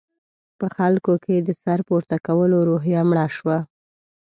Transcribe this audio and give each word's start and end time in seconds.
په 0.59 0.67
خلکو 0.75 1.13
کې 1.23 1.35
د 1.47 1.49
سر 1.63 1.79
پورته 1.87 2.15
کولو 2.27 2.57
روحیه 2.69 3.01
مړه 3.09 3.27
شوه. 3.37 3.57